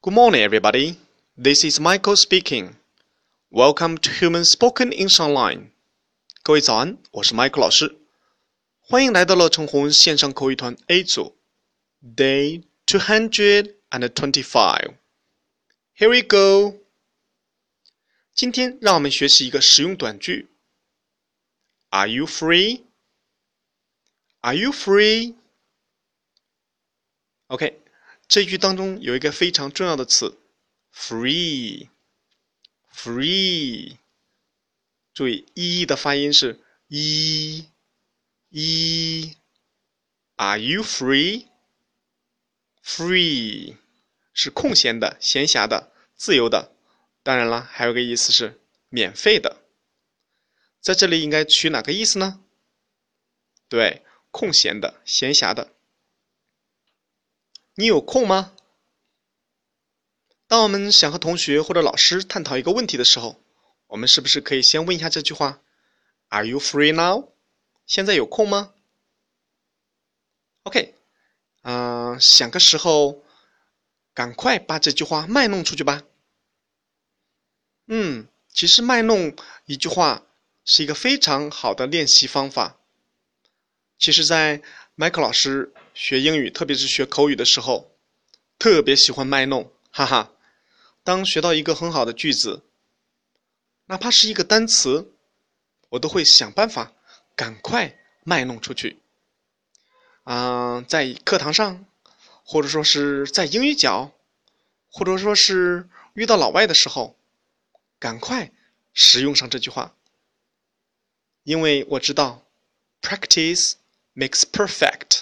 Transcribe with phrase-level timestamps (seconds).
[0.00, 0.98] Good morning, everybody.
[1.36, 2.76] This is Michael speaking.
[3.50, 5.70] Welcome to Human Spoken English Online.
[6.42, 7.96] 各位早安，我是 Michael 老师，
[8.80, 11.36] 欢迎来到了陈红线上口语团 A 组，
[12.02, 14.96] Day two hundred and twenty-five.
[15.96, 16.80] Here we go.
[18.34, 20.50] 今天让我们学习一个实用短句。
[21.90, 22.82] Are you free?
[24.40, 25.34] Are you free?
[27.46, 27.80] OK，
[28.29, 30.37] 这句当中有一个非常重要的词
[30.93, 31.87] ，free，free。
[35.15, 37.67] 注意“一”的发音是“一”，
[38.49, 39.35] 一。
[40.35, 41.47] Are you free？Free
[44.31, 46.71] 是空闲的、闲暇的、自由的。
[47.23, 49.63] 当然了，还有个意思是免费的。
[50.79, 52.41] 在这里应该取哪个意思呢？
[53.67, 55.73] 对，空闲的、闲暇的。
[57.79, 58.53] 你有空吗？
[60.47, 63.41] 当我们想和同学或者老师探讨一个问题的时候，
[63.87, 65.61] 我们是不是可以先问一下这句话
[66.27, 67.29] ：“Are you free now？”
[67.87, 68.73] 现在有空吗
[70.63, 70.93] ？OK，
[71.61, 73.23] 嗯，想个时候，
[74.13, 76.03] 赶快把这句话卖弄出去吧。
[77.87, 80.27] 嗯，其实卖弄一句话
[80.65, 82.77] 是一个非常好的练习方法。
[83.97, 84.61] 其实，在
[84.95, 85.73] 麦克老师。
[86.01, 87.93] 学英语，特别是学口语的时候，
[88.57, 90.31] 特别喜欢卖弄，哈哈。
[91.03, 92.63] 当学到一个很好的句子，
[93.87, 95.11] 哪怕是一个单词，
[95.89, 96.93] 我都会想办法
[97.35, 98.99] 赶快卖弄出去。
[100.23, 101.85] 啊，在课堂上，
[102.45, 104.13] 或者说是在英语角，
[104.89, 107.17] 或者说是遇到老外的时候，
[107.99, 108.53] 赶快
[108.93, 109.93] 使用上这句话，
[111.43, 112.45] 因为我知道
[113.01, 113.73] ，practice
[114.15, 115.18] makes perfect。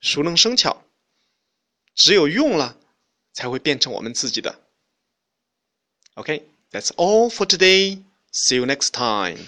[0.00, 0.84] 熟能生巧，
[1.94, 2.76] 只有用了，
[3.32, 4.60] 才会变成我们自己的。
[6.14, 8.02] OK，that's all for today.
[8.32, 9.46] See you next time.